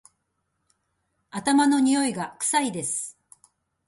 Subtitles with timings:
[1.29, 3.19] 頭のにおいが臭いです